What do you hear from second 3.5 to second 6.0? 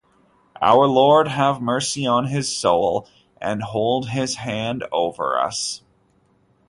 hold his hand over us.